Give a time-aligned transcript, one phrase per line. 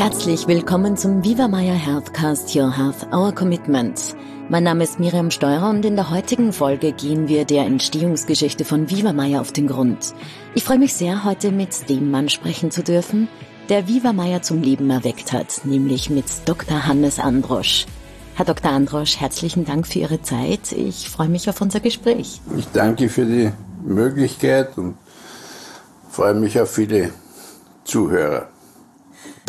[0.00, 4.16] Herzlich willkommen zum Viva Maya Healthcast Your Health, Our Commitment.
[4.48, 8.88] Mein Name ist Miriam Steurer und in der heutigen Folge gehen wir der Entstehungsgeschichte von
[8.88, 10.14] Viva auf den Grund.
[10.54, 13.28] Ich freue mich sehr, heute mit dem Mann sprechen zu dürfen,
[13.68, 16.86] der Viva zum Leben erweckt hat, nämlich mit Dr.
[16.86, 17.84] Hannes Androsch.
[18.36, 18.70] Herr Dr.
[18.70, 20.72] Androsch, herzlichen Dank für Ihre Zeit.
[20.72, 22.40] Ich freue mich auf unser Gespräch.
[22.56, 23.52] Ich danke für die
[23.84, 24.96] Möglichkeit und
[26.08, 27.10] freue mich auf viele
[27.84, 28.48] Zuhörer.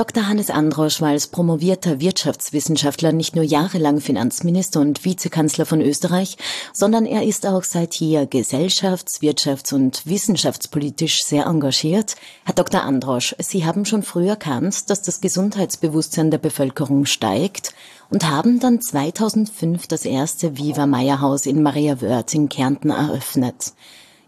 [0.01, 0.27] Dr.
[0.27, 6.37] Hannes Androsch war als promovierter Wirtschaftswissenschaftler nicht nur jahrelang Finanzminister und Vizekanzler von Österreich,
[6.73, 12.15] sondern er ist auch seit hier gesellschafts-, wirtschafts- und wissenschaftspolitisch sehr engagiert.
[12.45, 12.81] Herr Dr.
[12.81, 17.75] Androsch, Sie haben schon früh erkannt, dass das Gesundheitsbewusstsein der Bevölkerung steigt
[18.09, 23.73] und haben dann 2005 das erste Viva Meier Haus in Maria Wörth in Kärnten eröffnet.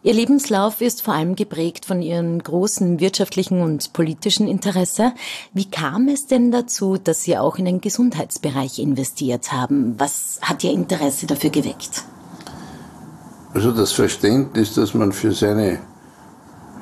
[0.05, 5.13] Ihr Lebenslauf ist vor allem geprägt von Ihrem großen wirtschaftlichen und politischen Interesse.
[5.53, 9.95] Wie kam es denn dazu, dass Sie auch in den Gesundheitsbereich investiert haben?
[9.97, 12.03] Was hat Ihr Interesse dafür geweckt?
[13.53, 15.79] Also das Verständnis, dass man für seine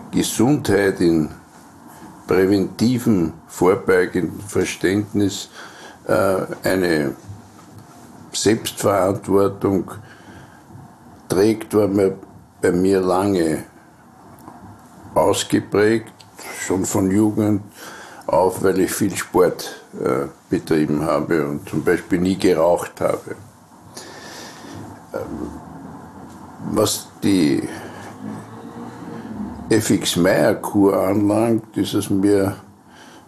[0.10, 1.30] Gesundheit in
[2.26, 5.50] präventiven, vorbeugenden Verständnis
[6.08, 7.16] äh, eine
[8.32, 9.92] Selbstverantwortung
[11.30, 12.18] trägt, war mir
[12.62, 13.64] bei mir lange
[15.16, 16.14] ausgeprägt,
[16.60, 17.62] schon von Jugend
[18.28, 23.36] auf, weil ich viel Sport äh, betrieben habe und zum Beispiel nie geraucht habe.
[25.14, 25.50] Ähm,
[26.72, 27.68] was die
[29.70, 32.56] FX Meyer Kur anlangt, ist es mir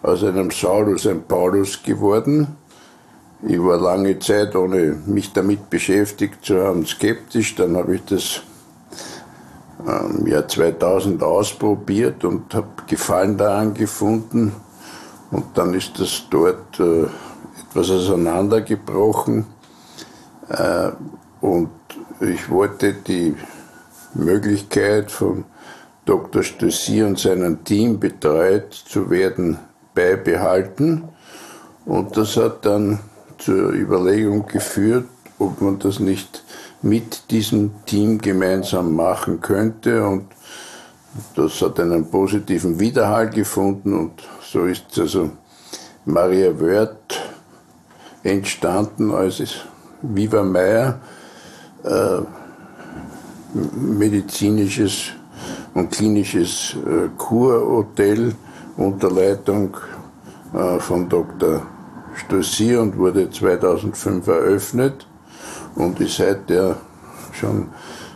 [0.02, 2.56] aus einem Saulus ein Paulus geworden.
[3.46, 7.54] Ich war lange Zeit, ohne mich damit beschäftigt zu haben, skeptisch.
[7.56, 8.42] Dann habe ich das
[9.86, 14.52] im Jahr 2000 ausprobiert und habe Gefallen daran gefunden.
[15.30, 17.06] Und dann ist das dort äh,
[17.60, 19.46] etwas auseinandergebrochen.
[20.48, 20.90] Äh,
[21.40, 21.70] und
[22.20, 23.34] ich wollte die
[24.14, 25.44] Möglichkeit von
[26.04, 26.42] Dr.
[26.42, 29.58] Stössi und seinem Team betreut zu werden
[29.94, 31.04] beibehalten.
[31.84, 33.00] Und das hat dann
[33.38, 35.06] zur Überlegung geführt,
[35.38, 36.43] ob man das nicht
[36.84, 40.06] mit diesem Team gemeinsam machen könnte.
[40.06, 40.26] Und
[41.34, 44.12] das hat einen positiven Widerhall gefunden und
[44.42, 45.30] so ist also
[46.04, 47.20] Maria Wörth
[48.22, 49.42] entstanden als
[50.02, 51.00] Viva Meier,
[51.84, 52.20] äh,
[53.74, 55.12] medizinisches
[55.72, 58.34] und klinisches äh, Kurhotel
[58.76, 59.74] unter Leitung
[60.52, 61.62] äh, von Dr.
[62.14, 65.06] Stossi und wurde 2005 eröffnet
[65.76, 66.76] und ist seither
[67.32, 67.68] schon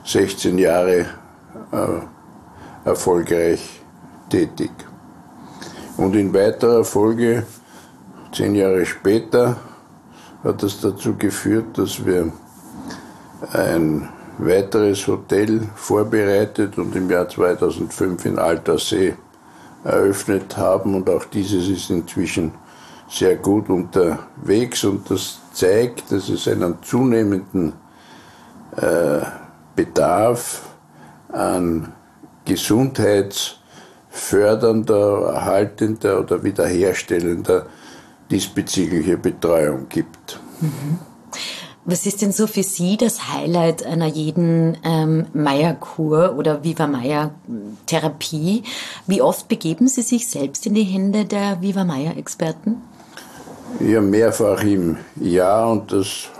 [0.04, 1.06] 16 Jahre
[1.72, 3.82] äh, erfolgreich
[4.30, 4.70] tätig.
[5.96, 7.44] Und in weiterer Folge,
[8.32, 9.56] zehn Jahre später,
[10.44, 12.32] hat das dazu geführt, dass wir
[13.52, 14.08] ein
[14.38, 19.14] weiteres Hotel vorbereitet und im Jahr 2005 in Altersee
[19.84, 20.94] eröffnet haben.
[20.94, 22.52] Und auch dieses ist inzwischen
[23.08, 27.72] sehr gut unterwegs und das zeigt, dass es einen zunehmenden
[28.76, 29.22] äh,
[29.74, 30.60] Bedarf
[31.32, 31.94] an
[32.44, 37.64] gesundheitsfördernder, erhaltender oder wiederherstellender
[38.30, 40.38] diesbezüglicher Betreuung gibt.
[40.60, 40.98] Mhm.
[41.84, 48.64] Was ist denn so für Sie das Highlight einer jeden ähm, Meyer-Kur oder Viva Meyer-Therapie?
[49.06, 52.82] Wie oft begeben Sie sich selbst in die Hände der Viva Meyer-Experten?
[53.80, 56.30] Ja, mehrfach im Jahr und das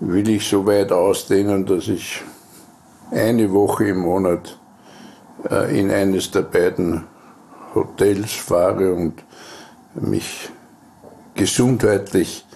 [0.00, 2.22] will ich so weit ausdehnen, dass ich
[3.10, 4.58] eine Woche im Monat
[5.50, 7.04] äh, in eines der beiden
[7.74, 9.22] Hotels fahre und
[9.94, 10.48] mich
[11.34, 12.46] gesundheitlich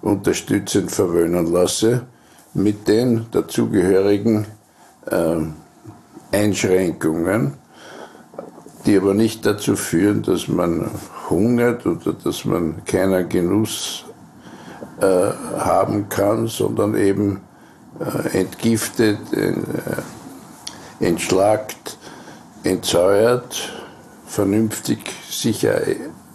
[0.00, 2.06] unterstützend verwöhnen lasse
[2.54, 4.46] mit den dazugehörigen
[5.10, 5.36] äh,
[6.30, 7.54] Einschränkungen,
[8.86, 10.90] die aber nicht dazu führen, dass man
[11.30, 14.04] hungert oder dass man keinen Genuss
[15.00, 17.40] äh, haben kann, sondern eben
[18.00, 19.54] äh, entgiftet, äh,
[21.04, 21.98] entschlackt,
[22.64, 23.72] entsäuert,
[24.26, 24.98] vernünftig
[25.28, 25.80] sicher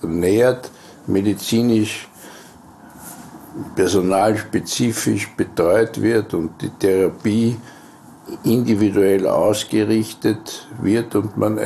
[0.02, 0.72] ernährt,
[1.08, 2.08] medizinisch,
[3.76, 7.58] personalspezifisch betreut wird und die Therapie
[8.44, 11.58] individuell ausgerichtet wird und man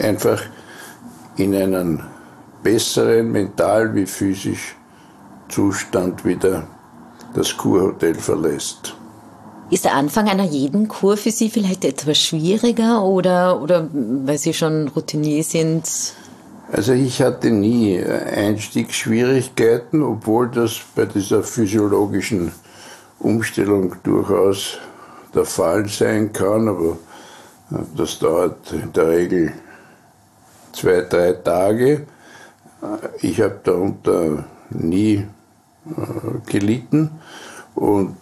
[0.00, 0.42] einfach
[1.36, 2.02] in einen
[2.62, 4.76] besseren mental wie physisch
[5.48, 6.66] Zustand wieder
[7.34, 8.94] das Kurhotel verlässt.
[9.70, 14.52] Ist der Anfang einer jeden Kur für Sie vielleicht etwas schwieriger oder, oder weil Sie
[14.52, 15.88] schon Routinier sind?
[16.72, 22.52] Also ich hatte nie Einstiegsschwierigkeiten, obwohl das bei dieser physiologischen
[23.18, 24.78] Umstellung durchaus
[25.34, 26.96] der Fall sein kann, aber
[27.96, 29.52] das dauert in der Regel
[30.72, 32.06] zwei, drei Tage.
[33.20, 35.26] Ich habe darunter nie äh,
[36.50, 37.10] gelitten
[37.74, 38.16] und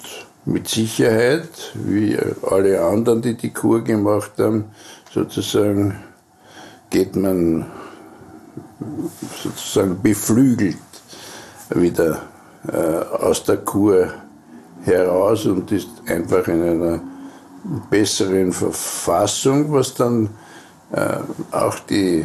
[0.44, 4.64] mit Sicherheit, wie alle anderen, die die Kur gemacht haben,
[5.12, 5.96] sozusagen
[6.90, 7.66] geht man
[9.42, 10.76] sozusagen beflügelt
[11.70, 12.22] wieder
[12.66, 14.12] äh, aus der Kur
[14.84, 17.00] heraus und ist einfach in einer
[17.90, 20.30] besseren Verfassung, was dann
[20.92, 21.18] äh,
[21.52, 22.24] auch die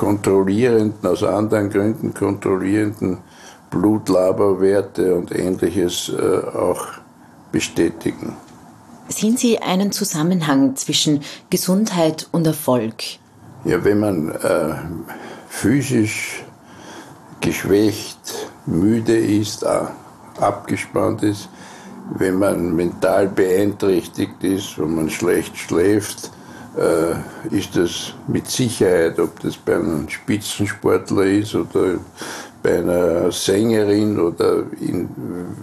[0.00, 3.18] kontrollierenden, aus anderen Gründen kontrollierenden
[3.68, 6.86] Blutlaberwerte und ähnliches äh, auch
[7.52, 8.34] bestätigen.
[9.08, 11.20] Sehen Sie einen Zusammenhang zwischen
[11.50, 12.94] Gesundheit und Erfolg?
[13.66, 14.74] Ja, wenn man äh,
[15.50, 16.44] physisch
[17.42, 19.82] geschwächt, müde ist, äh,
[20.40, 21.50] abgespannt ist,
[22.16, 26.30] wenn man mental beeinträchtigt ist, wenn man schlecht schläft,
[26.80, 27.14] äh,
[27.54, 31.98] ist das mit Sicherheit, ob das bei einem Spitzensportler ist oder
[32.62, 35.08] bei einer Sängerin oder in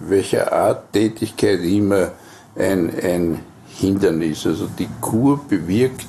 [0.07, 2.11] welcher Art Tätigkeit immer
[2.55, 4.45] ein, ein Hindernis.
[4.45, 6.05] Also die Kur bewirkt,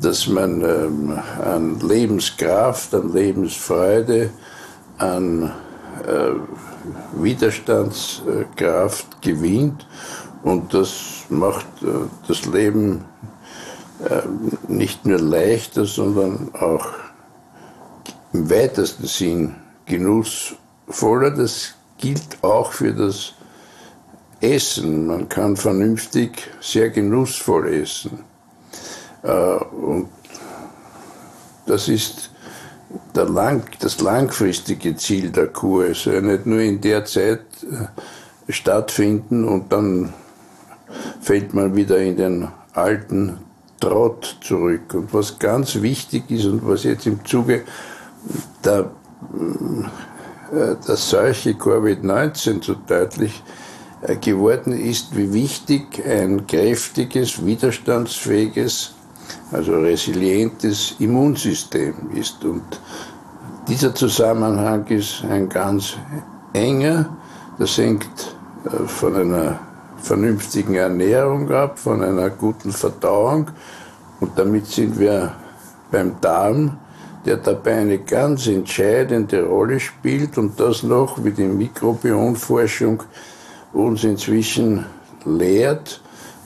[0.00, 4.30] dass man ähm, an Lebenskraft, an Lebensfreude,
[4.98, 5.52] an
[6.06, 6.32] äh,
[7.14, 9.86] Widerstandskraft gewinnt
[10.42, 11.86] und das macht äh,
[12.26, 13.04] das Leben
[14.68, 16.86] nicht nur leichter, sondern auch
[18.32, 19.54] im weitesten Sinn
[19.86, 21.30] genussvoller.
[21.30, 23.34] Das gilt auch für das
[24.40, 25.06] Essen.
[25.06, 28.24] Man kann vernünftig sehr genussvoll essen.
[29.22, 30.08] Äh, und
[31.66, 32.30] das ist
[33.14, 35.86] lang, das langfristige Ziel der Kur.
[35.86, 40.12] Es soll ja nicht nur in der Zeit äh, stattfinden und dann
[41.20, 43.38] fällt man wieder in den alten
[43.82, 44.94] Trott zurück.
[44.94, 47.64] Und was ganz wichtig ist und was jetzt im Zuge
[48.64, 48.90] der,
[50.52, 53.42] äh, der Seuche Covid-19 so deutlich
[54.02, 58.94] äh, geworden ist, wie wichtig ein kräftiges, widerstandsfähiges
[59.50, 62.44] also resilientes Immunsystem ist.
[62.44, 62.62] Und
[63.66, 65.94] dieser Zusammenhang ist ein ganz
[66.52, 67.16] enger.
[67.58, 69.58] Das hängt äh, von einer
[70.02, 73.50] vernünftigen Ernährung ab, von einer guten Verdauung.
[74.20, 75.34] Und damit sind wir
[75.90, 76.78] beim Darm,
[77.24, 83.02] der dabei eine ganz entscheidende Rolle spielt und das noch, wie die Mikrobionforschung
[83.72, 84.86] uns inzwischen
[85.24, 86.00] lehrt,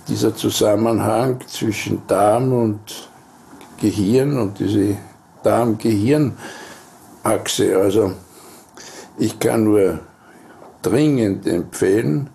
[0.09, 3.09] dieser Zusammenhang zwischen Darm und
[3.81, 4.99] Gehirn und diese
[5.43, 7.79] Darm-Gehirn-Achse.
[7.79, 8.13] Also
[9.19, 10.01] ich kann nur
[10.83, 12.29] dringend empfehlen,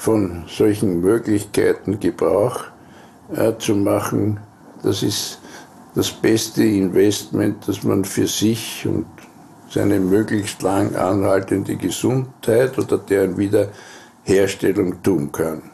[0.00, 2.64] von solchen Möglichkeiten Gebrauch
[3.36, 4.40] äh, zu machen.
[4.82, 5.38] Das ist
[5.94, 9.04] das beste Investment, das man für sich und
[9.68, 15.69] seine möglichst lang anhaltende Gesundheit oder deren Wiederherstellung tun kann.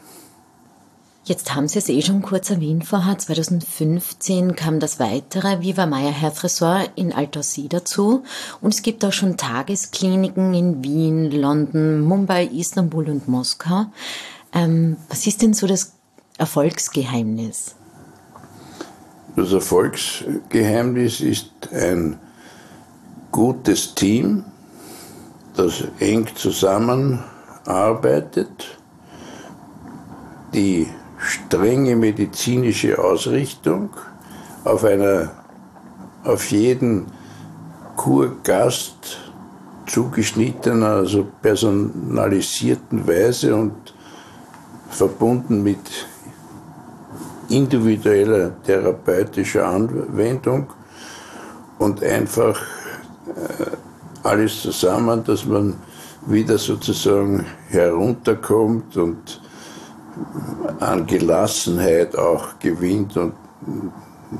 [1.27, 3.17] Jetzt haben Sie es eh schon kurz erwähnt vorher.
[3.17, 8.23] 2015 kam das weitere Viva Maya Health Resort in Altaussee dazu.
[8.61, 13.87] Und es gibt auch schon Tageskliniken in Wien, London, Mumbai, Istanbul und Moskau.
[14.53, 15.91] Ähm, was ist denn so das
[16.37, 17.75] Erfolgsgeheimnis?
[19.35, 22.17] Das Erfolgsgeheimnis ist ein
[23.33, 24.45] gutes Team,
[25.57, 28.77] das eng zusammenarbeitet,
[30.53, 30.87] die
[31.17, 33.89] strenge medizinische Ausrichtung
[34.63, 35.31] auf einer
[36.23, 37.07] auf jeden
[37.95, 39.19] Kurgast
[39.87, 43.93] zugeschnittenen, also personalisierten Weise und
[44.89, 45.79] verbunden mit
[47.49, 50.67] individueller therapeutischer Anwendung
[51.79, 52.61] und einfach
[53.27, 53.65] äh,
[54.23, 55.75] alles zusammen, dass man
[56.25, 59.41] wieder sozusagen herunterkommt und
[60.79, 63.33] an Gelassenheit auch gewinnt und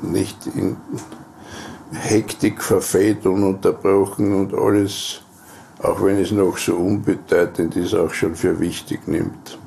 [0.01, 0.77] nicht in
[1.91, 5.21] Hektik verfällt, ununterbrochen und alles,
[5.81, 9.57] auch wenn es noch so unbedeutend ist, auch schon für wichtig nimmt.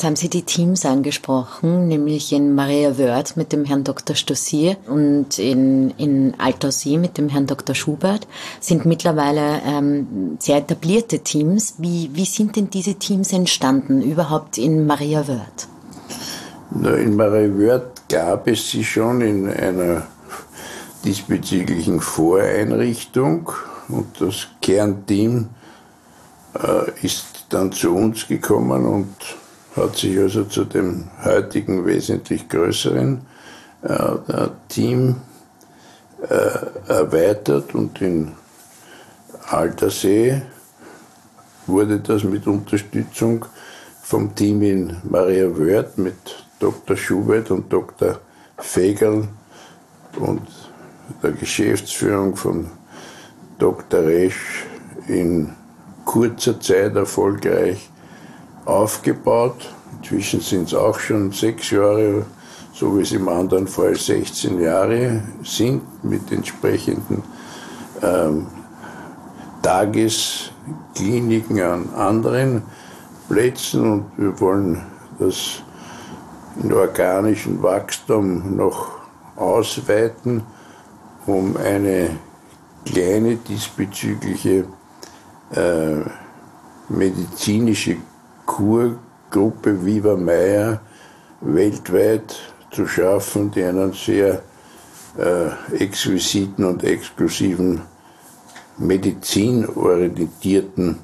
[0.00, 4.16] Jetzt haben Sie die Teams angesprochen, nämlich in Maria Wörth mit dem Herrn Dr.
[4.16, 7.74] Stossier und in, in Altaussee mit dem Herrn Dr.
[7.74, 8.26] Schubert,
[8.60, 11.74] sind mittlerweile ähm, sehr etablierte Teams.
[11.76, 15.68] Wie, wie sind denn diese Teams entstanden, überhaupt in Maria Wörth?
[16.70, 20.06] Na, in Maria Wörth gab es sie schon in einer
[21.04, 23.52] diesbezüglichen Voreinrichtung
[23.88, 25.50] und das Kernteam
[26.54, 29.39] äh, ist dann zu uns gekommen und
[29.76, 33.20] hat sich also zu dem heutigen wesentlich größeren
[33.82, 35.16] äh, Team
[36.28, 38.32] äh, erweitert und in
[39.48, 40.42] Altersee
[41.66, 43.44] wurde das mit Unterstützung
[44.02, 46.96] vom Team in Maria Wörth mit Dr.
[46.96, 48.18] Schubert und Dr.
[48.58, 49.28] Fegel
[50.18, 50.42] und
[51.22, 52.70] der Geschäftsführung von
[53.58, 54.00] Dr.
[54.00, 54.66] Resch
[55.06, 55.54] in
[56.04, 57.89] kurzer Zeit erfolgreich
[58.70, 59.74] aufgebaut.
[59.98, 62.24] Inzwischen sind es auch schon sechs Jahre,
[62.72, 67.22] so wie es im anderen Fall 16 Jahre sind, mit entsprechenden
[68.02, 68.46] ähm,
[69.62, 72.62] Tageskliniken an anderen
[73.28, 74.80] Plätzen und wir wollen
[75.18, 75.62] das
[76.62, 78.88] in organischen Wachstum noch
[79.36, 80.42] ausweiten,
[81.26, 82.10] um eine
[82.86, 84.64] kleine diesbezügliche
[85.54, 86.00] äh,
[86.88, 87.96] medizinische
[88.50, 90.80] Kurgruppe Viva Meier
[91.40, 92.34] weltweit
[92.72, 94.42] zu schaffen, die einen sehr
[95.16, 97.82] äh, exquisiten und exklusiven
[98.76, 100.98] medizinorientierten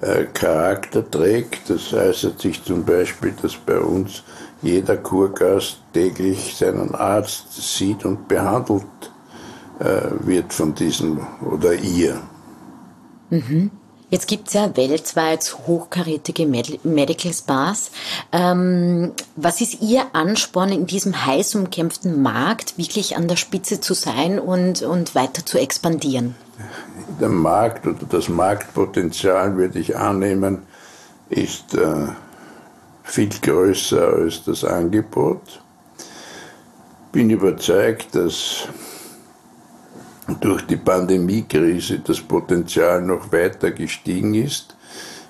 [0.00, 1.68] äh, Charakter trägt.
[1.68, 4.22] Das heißt sich zum Beispiel, dass bei uns
[4.62, 8.86] jeder Kurgast täglich seinen Arzt sieht und behandelt
[9.80, 12.22] äh, wird von diesem oder ihr.
[13.28, 13.70] Mhm.
[14.14, 17.90] Jetzt gibt es ja weltweit hochkarätige Medical Spas.
[18.30, 23.92] Ähm, was ist Ihr Ansporn in diesem heiß umkämpften Markt, wirklich an der Spitze zu
[23.92, 26.36] sein und, und weiter zu expandieren?
[27.20, 30.62] Der Markt oder das Marktpotenzial, würde ich annehmen,
[31.28, 32.06] ist äh,
[33.02, 35.60] viel größer als das Angebot.
[37.10, 38.68] Bin überzeugt, dass
[40.40, 44.76] durch die Pandemiekrise das Potenzial noch weiter gestiegen ist,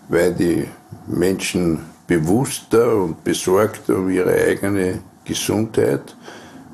[0.09, 0.69] weil die
[1.07, 6.17] Menschen bewusster und besorgter um ihre eigene Gesundheit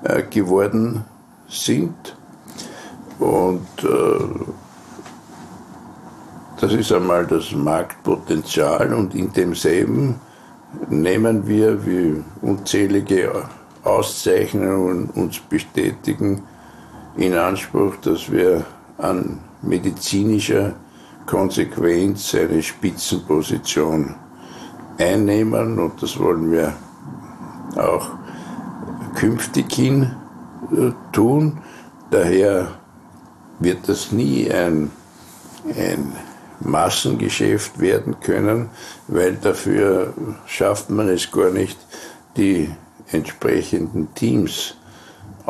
[0.03, 1.05] äh, geworden
[1.49, 2.17] sind.
[3.19, 4.45] Und äh,
[6.61, 10.17] das ist einmal das Marktpotenzial und in demselben
[10.89, 13.45] nehmen wir, wie unzählige
[13.83, 16.43] Auszeichnungen uns bestätigen,
[17.17, 18.65] in Anspruch, dass wir
[18.99, 20.75] an medizinischer
[21.27, 24.15] Konsequenz eine Spitzenposition
[24.99, 26.75] einnehmen und das wollen wir
[27.77, 28.11] auch
[29.15, 30.11] künftig hin
[30.73, 31.59] äh, tun.
[32.11, 32.69] Daher
[33.59, 34.91] wird das nie ein,
[35.77, 36.13] ein
[36.61, 38.71] Massengeschäft werden können,
[39.09, 40.13] weil dafür
[40.47, 41.79] schafft man es gar nicht,
[42.37, 42.71] die
[43.13, 44.77] entsprechenden Teams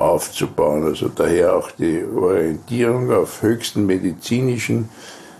[0.01, 0.85] aufzubauen.
[0.85, 4.89] Also daher auch die Orientierung auf höchsten medizinischen,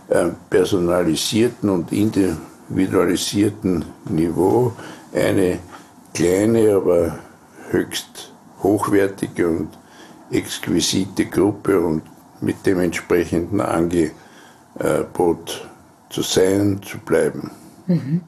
[0.09, 4.73] äh, personalisierten und individualisierten Niveau.
[5.15, 5.59] Eine
[6.15, 7.19] kleine, aber
[7.71, 9.69] höchst hochwertige und
[10.31, 12.03] exquisite Gruppe und
[12.41, 14.13] mit dem entsprechenden Angebot
[16.11, 17.51] zu sein, zu bleiben.
[17.87, 18.23] Mhm.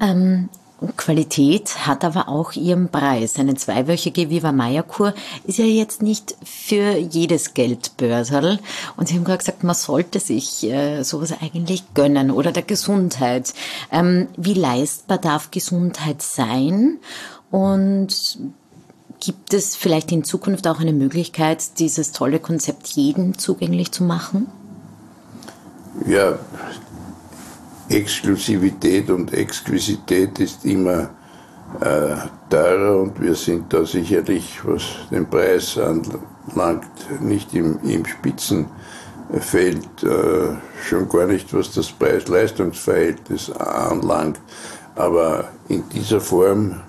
[0.00, 0.48] Ähm,
[0.96, 3.38] Qualität hat aber auch ihren Preis.
[3.38, 8.58] Eine zweiwöchige Viva Maya Kur ist ja jetzt nicht für jedes Geld Börserl.
[8.96, 13.52] Und Sie haben gerade gesagt, man sollte sich äh, sowas eigentlich gönnen oder der Gesundheit.
[13.92, 16.98] Ähm, wie leistbar darf Gesundheit sein?
[17.50, 18.38] Und
[19.20, 24.46] gibt es vielleicht in Zukunft auch eine Möglichkeit, dieses tolle Konzept jedem zugänglich zu machen?
[26.06, 26.38] Ja,
[27.90, 31.10] Exklusivität und Exquisität ist immer
[31.80, 32.16] äh,
[32.48, 36.86] teurer und wir sind da sicherlich, was den Preis anlangt,
[37.20, 44.40] nicht im, im Spitzenfeld, äh, schon gar nicht, was das Preis-Leistungs-Verhältnis anlangt.
[44.94, 46.80] Aber in dieser Form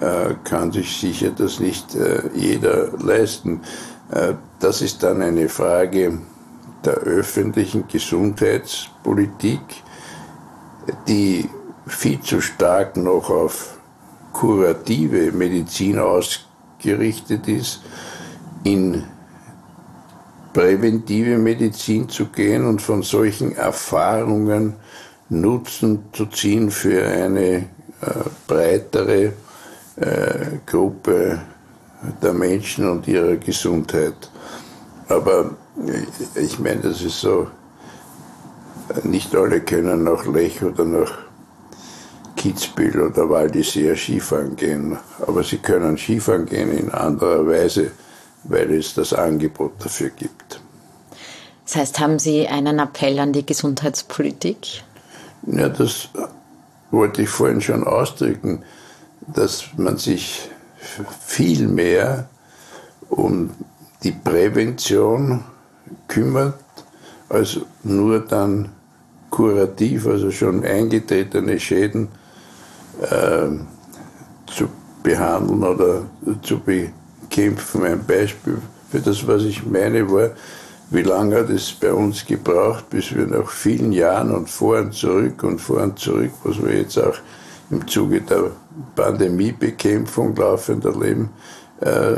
[0.00, 3.60] äh, kann sich sicher das nicht äh, jeder leisten.
[4.10, 6.18] Äh, das ist dann eine Frage
[6.84, 9.83] der öffentlichen Gesundheitspolitik
[11.08, 11.48] die
[11.86, 13.78] viel zu stark noch auf
[14.32, 17.82] kurative Medizin ausgerichtet ist,
[18.64, 19.04] in
[20.52, 24.74] präventive Medizin zu gehen und von solchen Erfahrungen
[25.28, 27.64] Nutzen zu ziehen für eine äh,
[28.46, 29.32] breitere
[29.96, 31.40] äh, Gruppe
[32.22, 34.30] der Menschen und ihrer Gesundheit.
[35.08, 37.48] Aber äh, ich meine, das ist so
[39.04, 41.12] nicht alle können nach Lech oder nach
[42.36, 47.92] Kitzbühel oder Val d'Isère Skifahren gehen, aber sie können Skifahren gehen in anderer Weise
[48.44, 50.60] weil es das Angebot dafür gibt.
[51.64, 54.82] Das heißt, haben Sie einen Appell an die Gesundheitspolitik?
[55.46, 56.10] Ja, das
[56.90, 58.62] wollte ich vorhin schon ausdrücken,
[59.26, 60.50] dass man sich
[61.20, 62.28] viel mehr
[63.08, 63.50] um
[64.02, 65.42] die Prävention
[66.08, 66.58] kümmert,
[67.34, 68.70] als nur dann
[69.30, 72.08] kurativ, also schon eingetretene Schäden
[73.02, 73.48] äh,
[74.46, 74.68] zu
[75.02, 76.02] behandeln oder
[76.42, 77.84] zu bekämpfen.
[77.84, 78.58] Ein Beispiel
[78.90, 80.30] für das, was ich meine, war,
[80.90, 84.94] wie lange hat es bei uns gebraucht, bis wir nach vielen Jahren und vor und
[84.94, 87.16] zurück und vor und zurück, was wir jetzt auch
[87.70, 88.52] im Zuge der
[88.94, 91.30] Pandemiebekämpfung laufend erleben,
[91.80, 92.16] äh,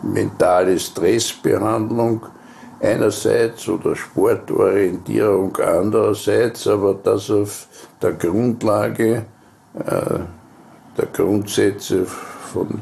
[0.02, 2.22] mentale Stressbehandlung
[2.80, 7.66] einerseits oder Sportorientierung andererseits, aber das auf
[8.00, 9.24] der Grundlage
[9.74, 10.18] äh,
[10.96, 12.80] der Grundsätze von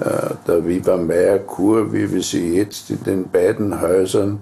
[0.00, 4.40] äh, der Viva Meyer Kur, wie wir sie jetzt in den beiden Häusern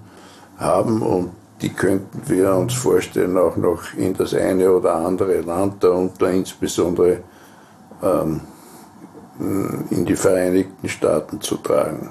[0.57, 5.83] haben und die könnten wir uns vorstellen, auch noch in das eine oder andere Land,
[5.83, 7.21] darunter insbesondere
[8.03, 8.41] ähm,
[9.39, 12.09] in die Vereinigten Staaten zu tragen.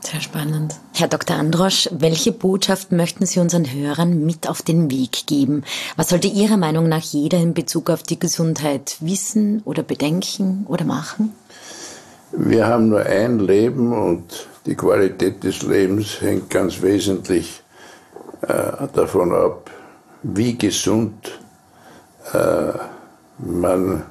[0.00, 0.76] Sehr spannend.
[0.94, 1.36] Herr Dr.
[1.36, 5.64] Androsch, welche Botschaft möchten Sie unseren Hörern mit auf den Weg geben?
[5.96, 10.84] Was sollte Ihrer Meinung nach jeder in Bezug auf die Gesundheit wissen oder bedenken oder
[10.84, 11.34] machen?
[12.32, 17.62] Wir haben nur ein Leben und die Qualität des Lebens hängt ganz wesentlich
[18.42, 19.70] äh, davon ab,
[20.22, 21.38] wie gesund
[22.32, 22.72] äh,
[23.38, 24.04] man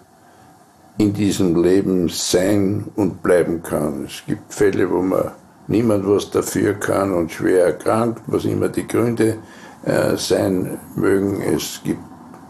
[0.98, 4.06] in diesem Leben sein und bleiben kann.
[4.06, 5.32] Es gibt Fälle, wo man
[5.68, 9.38] niemand was dafür kann und schwer erkrankt, was immer die Gründe
[9.86, 11.42] äh, sein mögen.
[11.42, 12.02] Es gibt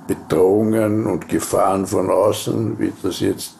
[0.07, 3.55] Bedrohungen und Gefahren von außen, wie das jetzt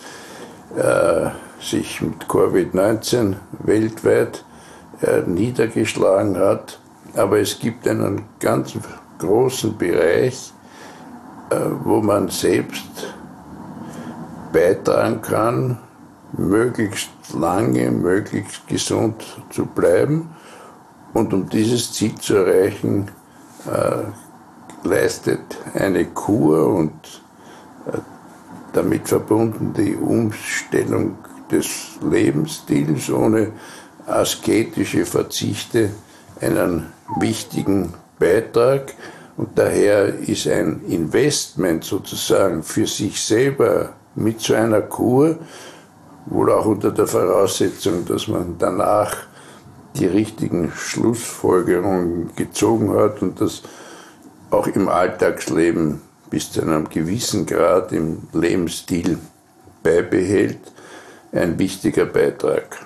[0.76, 4.44] äh, sich mit Covid-19 weltweit
[5.02, 6.80] äh, niedergeschlagen hat.
[7.16, 8.74] Aber es gibt einen ganz
[9.20, 10.54] großen Bereich,
[11.50, 12.86] äh, wo man selbst
[14.54, 15.78] beitragen kann,
[16.34, 20.30] möglichst lange, möglichst gesund zu bleiben.
[21.14, 23.10] Und um dieses Ziel zu erreichen,
[23.66, 26.94] äh, leistet eine Kur und
[27.88, 27.98] äh,
[28.74, 31.18] damit verbunden die Umstellung
[31.52, 33.54] des Lebensstils ohne
[34.06, 35.92] asketische Verzichte
[36.42, 36.88] einen
[37.20, 38.94] wichtigen Beitrag.
[39.38, 45.38] Und daher ist ein Investment sozusagen für sich selber mit so einer Kur,
[46.30, 49.16] wohl auch unter der Voraussetzung, dass man danach
[49.96, 53.64] die richtigen Schlussfolgerungen gezogen hat und das
[54.52, 59.18] auch im Alltagsleben bis zu einem gewissen Grad im Lebensstil
[59.84, 60.60] beibehält,
[61.32, 62.86] ein wichtiger Beitrag.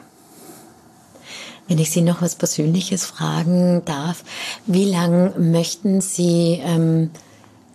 [1.67, 4.23] Wenn ich Sie noch was Persönliches fragen darf,
[4.65, 7.11] wie lange möchten Sie ähm,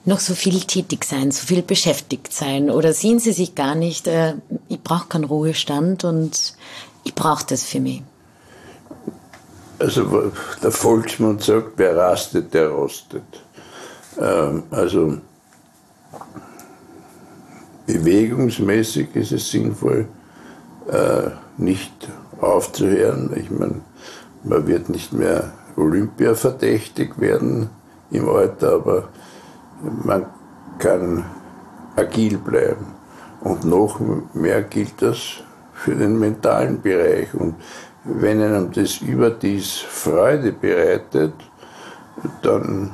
[0.07, 2.71] noch so viel tätig sein, so viel beschäftigt sein?
[2.71, 4.35] Oder sehen Sie sich gar nicht, äh,
[4.69, 6.55] ich brauche keinen Ruhestand und
[7.05, 8.03] ich brauche das für mich?
[9.79, 13.25] Also der Volksmund sagt, wer rastet, der rostet.
[14.19, 15.19] Ähm, also
[17.87, 20.09] bewegungsmäßig ist es sinnvoll,
[20.91, 21.93] äh, nicht
[22.41, 23.33] aufzuhören.
[23.37, 23.81] Ich meine,
[24.45, 27.71] man wird nicht mehr Olympia verdächtig werden
[28.11, 29.09] im Alter, aber
[30.05, 30.27] man
[30.79, 31.25] kann
[31.97, 32.87] agil bleiben.
[33.41, 34.01] Und noch
[34.35, 35.43] mehr gilt das
[35.75, 37.35] für den mentalen Bereich.
[37.35, 37.55] Und
[38.05, 41.35] wenn einem das überdies Freude bereitet,
[42.43, 42.93] dann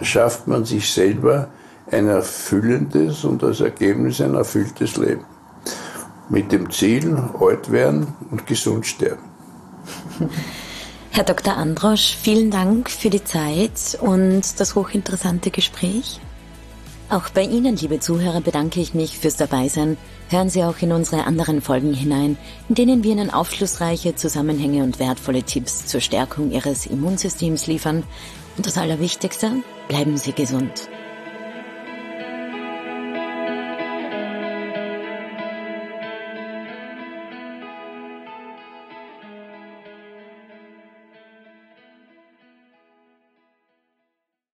[0.00, 1.48] schafft man sich selber
[1.90, 5.24] ein erfüllendes und als Ergebnis ein erfülltes Leben.
[6.28, 9.22] Mit dem Ziel, alt werden und gesund sterben.
[11.14, 11.58] Herr Dr.
[11.58, 16.20] Androsch, vielen Dank für die Zeit und das hochinteressante Gespräch.
[17.10, 19.98] Auch bei Ihnen, liebe Zuhörer, bedanke ich mich fürs Dabeisein.
[20.30, 22.38] Hören Sie auch in unsere anderen Folgen hinein,
[22.70, 28.04] in denen wir Ihnen aufschlussreiche Zusammenhänge und wertvolle Tipps zur Stärkung Ihres Immunsystems liefern.
[28.56, 29.50] Und das Allerwichtigste,
[29.88, 30.88] bleiben Sie gesund.